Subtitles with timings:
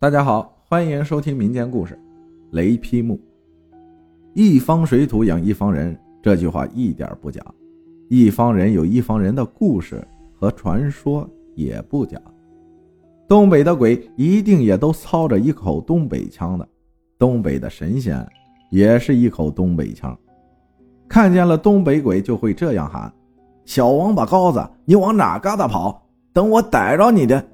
[0.00, 1.94] 大家好，欢迎收听民间故事
[2.52, 3.16] 《雷劈木》。
[4.32, 7.44] 一方水土养一方人，这句话一点不假。
[8.08, 12.16] 一方人有一方人的故事和传说，也不假。
[13.26, 16.68] 东北的鬼一定也都操着一口东北腔的，
[17.18, 18.24] 东北的神仙
[18.70, 20.16] 也是一口东北腔。
[21.08, 23.12] 看见了东北鬼，就会这样喊
[23.66, 26.00] ：“小王八羔子，你往哪嘎达跑？
[26.32, 27.44] 等我逮着你的！”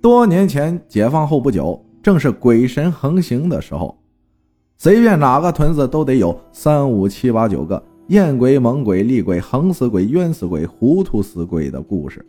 [0.00, 3.94] 多年前解放后不久，正是鬼神横行的时候，
[4.78, 12.24] 随便哪个屯子都得有三五七八九个艳鬼、猛鬼、厉鬼、横死鬼、冤死鬼、糊涂死鬼的故事。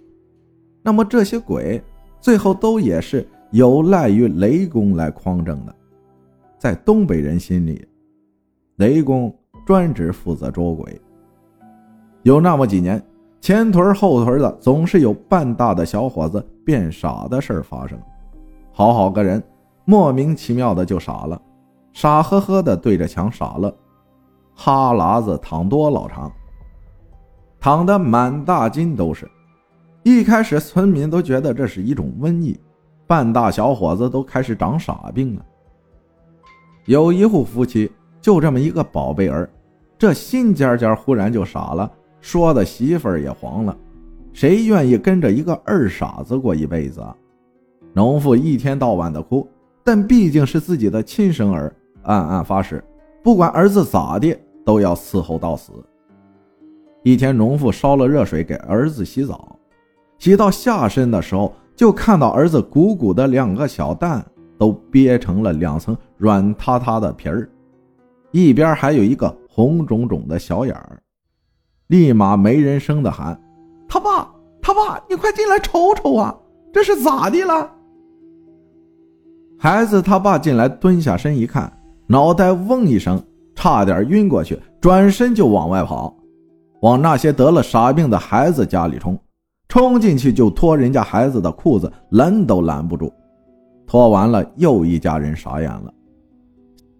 [0.83, 1.81] 那么这些鬼
[2.19, 5.73] 最后都也是有赖于雷公来匡正的。
[6.59, 7.87] 在东北人心里，
[8.75, 9.33] 雷公
[9.65, 10.99] 专职负责捉鬼。
[12.23, 13.01] 有那么几年。
[13.41, 17.99] 前屯后屯的总是有半大的小伙子变傻的事儿发生，
[18.71, 19.41] 好好个人
[19.83, 21.41] 莫名其妙的就傻了，
[21.91, 23.73] 傻呵呵的对着墙傻了，
[24.53, 26.31] 哈喇子淌多老长，
[27.59, 29.27] 淌得满大街都是。
[30.03, 32.59] 一开始村民都觉得这是一种瘟疫，
[33.07, 35.43] 半大小伙子都开始长傻病了。
[36.85, 39.49] 有一户夫妻就这么一个宝贝儿，
[39.97, 41.91] 这心尖尖忽然就傻了。
[42.21, 43.75] 说的媳妇儿也黄了，
[44.31, 47.15] 谁愿意跟着一个二傻子过一辈子啊？
[47.93, 49.45] 农妇一天到晚的哭，
[49.83, 52.81] 但毕竟是自己的亲生儿，暗暗发誓，
[53.21, 55.73] 不管儿子咋的，都要伺候到死。
[57.03, 59.57] 一天，农妇烧了热水给儿子洗澡，
[60.19, 64.23] 洗到下身的时候，就看到儿子鼓鼓的两个小蛋
[64.57, 67.49] 都憋成了两层软塌塌的皮儿，
[68.29, 71.01] 一边还有一个红肿肿的小眼儿。
[71.91, 73.37] 立马没人声的喊
[73.85, 74.25] ：“他爸，
[74.61, 76.33] 他爸，你快进来瞅瞅啊！
[76.71, 77.69] 这是咋的了？”
[79.59, 81.69] 孩子他爸进来，蹲下身一看，
[82.07, 83.21] 脑袋嗡一声，
[83.53, 86.15] 差点晕过去，转身就往外跑，
[86.81, 89.19] 往那些得了傻病的孩子家里冲。
[89.67, 93.11] 冲进去就脱人家孩子的裤子，拦都拦不住。
[93.85, 95.93] 脱完了，又一家人傻眼了。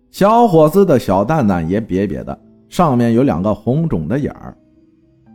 [0.10, 2.38] 小伙子的小蛋蛋也瘪瘪的，
[2.68, 4.54] 上面有两个红肿的眼儿。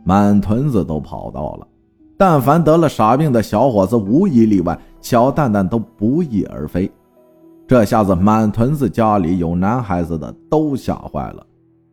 [0.07, 1.67] 满屯子都跑到了，
[2.15, 6.89] 但凡得了傻病的小伙子，无一例外，小蛋蛋都不翼而飞。
[7.67, 11.45] 这下子满屯子家里有男孩子的都吓坏了，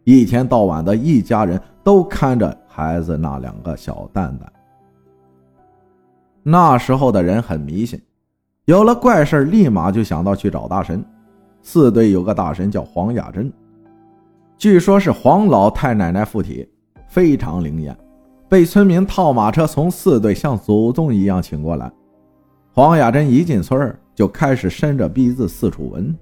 [0.04, 4.52] 一天到晚的一家人都看着孩子那两个小蛋蛋。
[6.44, 8.00] 那时候的人很迷信，
[8.66, 11.04] 有了怪事立马就想到去找大神。
[11.62, 13.52] 四队有个大神叫黄雅珍，
[14.56, 16.64] 据说是黄老太奶奶附体，
[17.08, 17.96] 非常灵验。
[18.48, 21.90] 被村民套马车从四队像祖宗一样请过来。
[22.72, 26.16] 黄雅珍一进村就开始伸着鼻子四处闻，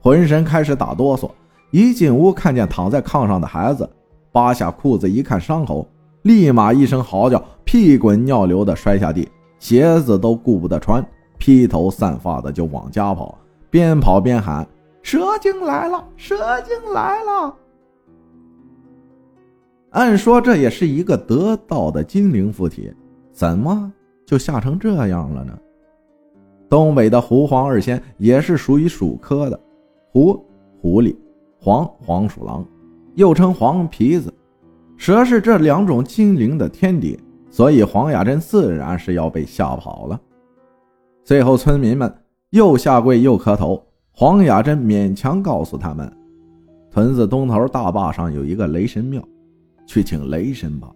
[0.00, 1.30] 浑身开始打哆嗦。
[1.70, 3.88] 一进屋看见躺在炕上的孩子，
[4.30, 5.88] 扒下裤子一看伤口，
[6.22, 9.26] 立马一声嚎叫，屁滚尿流的摔下地，
[9.58, 11.02] 鞋子都顾不得穿，
[11.38, 13.38] 披头散发的就往家跑，
[13.70, 14.66] 边跑边喊
[15.02, 17.54] ：“蛇精来了，蛇精来了！”
[19.92, 22.92] 按说这也是一个得道的精灵附体，
[23.30, 23.92] 怎么
[24.26, 25.58] 就吓成这样了呢？
[26.68, 29.60] 东北的狐黄二仙也是属于鼠科的，
[30.10, 30.42] 狐
[30.80, 31.14] 狐狸，
[31.60, 32.66] 黄黄鼠狼，
[33.16, 34.32] 又称黄皮子，
[34.96, 37.18] 蛇是这两种精灵的天敌，
[37.50, 40.18] 所以黄雅珍自然是要被吓跑了。
[41.22, 42.10] 最后村民们
[42.48, 46.10] 又下跪又磕头，黄雅珍勉强告诉他们，
[46.90, 49.22] 屯子东头大坝上有一个雷神庙。
[49.92, 50.90] 去请雷神吧，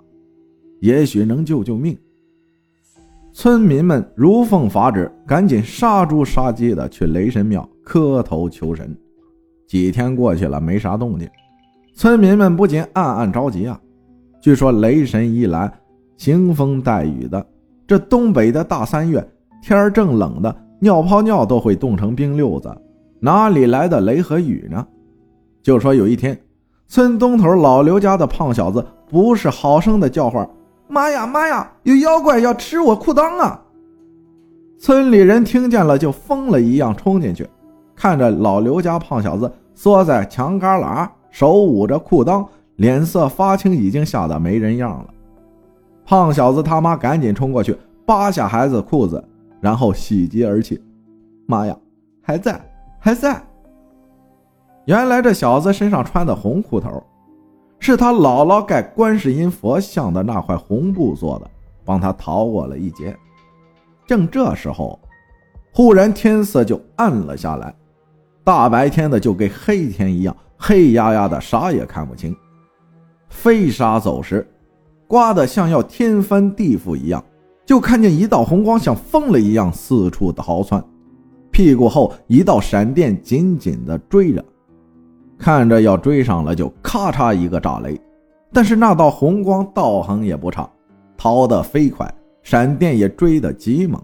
[0.80, 1.94] 也许能救救命。
[3.30, 8.96] 村民们如奉法旨，赶紧杀猪杀鸡的去雷神庙磕头求神。
[9.68, 11.28] 几天过去了，没啥动静，
[11.92, 13.78] 村民们不禁暗暗着急啊。
[14.40, 15.70] 据说雷神一来，
[16.16, 17.46] 腥风带雨的。
[17.86, 19.22] 这东北的大三月，
[19.60, 22.74] 天正冷的，尿泡尿都会冻成冰溜子，
[23.21, 24.86] 哪里来的雷和雨呢？
[25.62, 26.34] 就说有一天。
[26.88, 30.48] 村东头老刘家的胖小子不是好声的叫唤
[30.88, 33.62] ：“妈呀妈呀，有妖怪要吃我裤裆啊！”
[34.78, 37.48] 村里人听见了就疯了一样冲进去，
[37.94, 42.47] 看着老刘家胖小子缩在墙旮旯，手捂着裤裆，
[42.77, 45.06] 脸色发青，已经吓得没人样了。
[46.04, 49.22] 胖小子他妈赶紧冲过去扒下孩子裤子，
[49.60, 50.80] 然后喜极而泣
[51.47, 51.77] ：“妈呀，
[52.22, 52.60] 还在，
[52.98, 53.42] 还在！”
[54.86, 57.03] 原来这小子身上穿的红裤头，
[57.80, 61.50] 是他姥姥盖观世音佛像的那块红布做的，
[61.84, 63.16] 帮他逃过了一劫。
[64.06, 64.97] 正这时候，
[65.72, 67.74] 忽然天色就暗了下来，
[68.44, 72.34] 大白天的就跟黑天一样，黑压压的，啥也看不清。
[73.28, 74.48] 飞沙走石，
[75.09, 77.22] 刮得像要天翻地覆一样。
[77.65, 80.80] 就看见一道红光像疯了一样四处逃窜，
[81.50, 84.44] 屁股后一道闪电紧紧的追着，
[85.38, 88.00] 看着要追上了，就咔嚓一个炸雷。
[88.53, 90.68] 但是那道红光道行也不差，
[91.16, 92.12] 逃得飞快，
[92.42, 94.03] 闪电也追得极猛。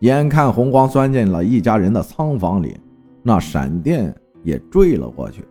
[0.00, 2.76] 眼看红光钻进了一家人的仓房里，
[3.22, 5.44] 那闪电也追了过去，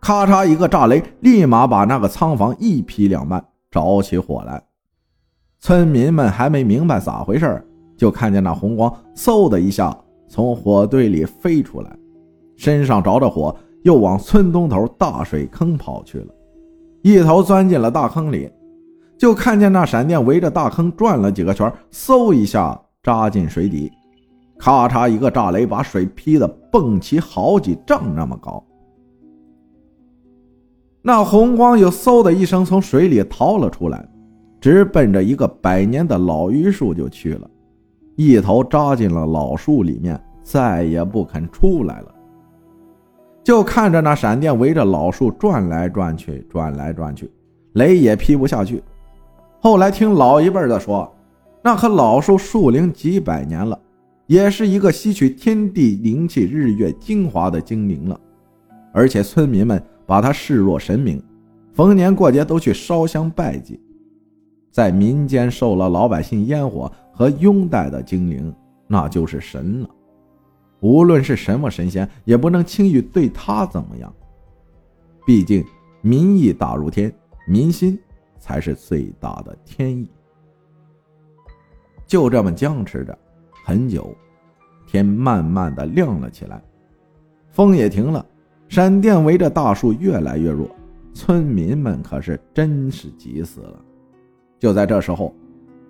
[0.00, 4.62] 咔嚓一个炸雷，立马把那个仓房一劈两半，着起火来。
[5.58, 7.64] 村民们还没明白咋回事
[7.96, 9.96] 就看见那红光嗖的一下
[10.28, 11.96] 从火堆里飞出来，
[12.56, 16.26] 身上着着火，又往村东头大水坑跑去了。
[17.02, 18.50] 一头钻进了大坑里，
[19.18, 23.90] 就看见那闪电围着大坑转了几个圈，嗖一下扎进水底，
[24.58, 28.64] 咔嚓一个炸雷，把水劈得蹦起好几丈那么高。
[31.02, 34.08] 那红光又嗖的一声从水里逃了出来。
[34.60, 37.50] 直奔着一个百年的老榆树就去了，
[38.14, 42.14] 一头扎进了老树里面，再也不肯出来了。
[43.44, 47.30] 就看着那闪电围着老树转来转去，转来转去，
[47.72, 48.82] 雷也劈不下去。
[49.60, 51.12] 后来听老一辈的说，
[51.62, 53.78] 那棵老树树龄几百年了，
[54.26, 58.20] 也是一个吸取天地灵气、日月精华的精灵了，
[58.92, 61.22] 而且村民们把它视若神明，
[61.72, 63.80] 逢年过节都去烧香拜祭。
[64.70, 68.54] 在民间受了老百姓烟火和拥戴的精灵，
[68.86, 69.88] 那就是神了。
[70.82, 74.12] 无论是什么神仙，也不能轻易对他怎么样。
[75.24, 75.64] 毕竟
[76.00, 77.12] 民意大如天，
[77.46, 77.96] 民心
[78.40, 80.10] 才是最大的天意。
[82.04, 83.16] 就这么僵持着
[83.64, 84.12] 很久，
[84.84, 86.60] 天慢慢的亮了起来，
[87.52, 88.26] 风也停了，
[88.68, 90.68] 闪电围着大树越来越弱，
[91.14, 93.80] 村民们可是真是急死了。
[94.58, 95.32] 就在这时候，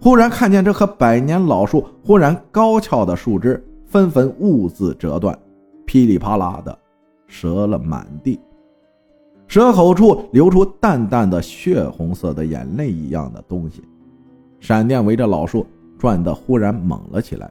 [0.02, 5.38] 忽然看见这棵百年老树，忽然高翘的树枝纷纷兀自折断，
[5.84, 6.78] 噼里啪啦的
[7.28, 8.40] 折了满地，
[9.46, 13.82] 蛇口处流出淡淡的血红色的眼泪一样的东西。
[14.60, 15.66] 闪电围着老树
[15.98, 17.50] 转得忽然猛了起来，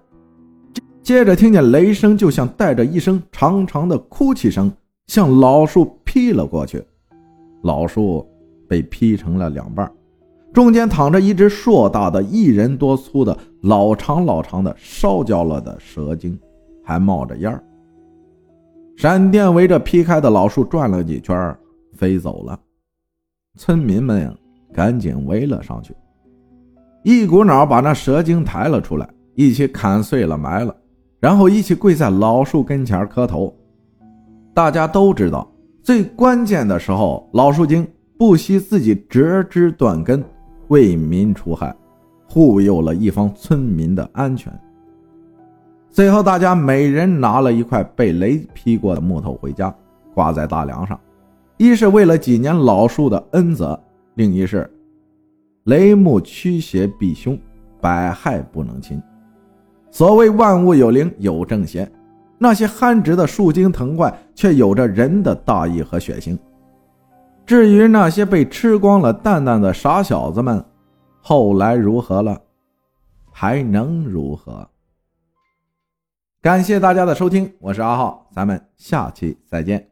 [1.03, 4.73] 接着听见雷声，就像带着一声长长的哭泣声，
[5.05, 6.83] 向老树劈了过去。
[7.61, 8.27] 老树
[8.67, 9.91] 被劈成了两半。
[10.51, 16.39] 中间躺着一只硕大的、一人多粗的、老长老长的烧焦了的蛇精，
[16.83, 17.63] 还冒着烟儿。
[18.97, 21.55] 闪电围着劈开的老树转了几圈，
[21.93, 22.59] 飞走了。
[23.57, 24.33] 村民们呀
[24.73, 25.95] 赶紧围了上去，
[27.03, 30.75] 一股脑把那蛇精抬了出来，一起砍碎了埋了，
[31.19, 33.53] 然后一起跪在老树跟前磕头。
[34.53, 35.47] 大家都知道，
[35.83, 37.87] 最关键的时候，老树精
[38.17, 40.23] 不惜自己折枝断根。
[40.67, 41.75] 为民除害，
[42.33, 44.49] 护佑了一方村民的安全。
[45.89, 49.73] 最后，大家每人拿了一块被雷劈过的木头回家，
[50.13, 50.97] 挂在大梁上。
[51.57, 53.77] 一是为了几年老树的恩泽，
[54.13, 54.71] 另一是
[55.65, 57.37] 雷木驱邪避凶，
[57.81, 59.03] 百害不能侵。
[59.89, 61.91] 所谓万物有灵，有正邪，
[62.37, 66.39] 那些憨直的树精藤怪，却有着人的大义和血性。
[67.45, 70.63] 至于那些被吃光了蛋蛋的傻小子们，
[71.21, 72.41] 后来如何了？
[73.31, 74.67] 还能如何？
[76.41, 79.90] 感谢大家的收听，我是阿浩，咱们下期再见。